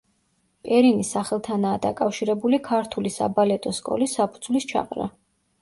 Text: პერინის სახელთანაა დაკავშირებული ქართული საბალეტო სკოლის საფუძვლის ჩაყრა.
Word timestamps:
პერინის 0.67 1.11
სახელთანაა 1.15 1.81
დაკავშირებული 1.83 2.61
ქართული 2.69 3.13
საბალეტო 3.19 3.75
სკოლის 3.81 4.17
საფუძვლის 4.21 4.69
ჩაყრა. 4.73 5.09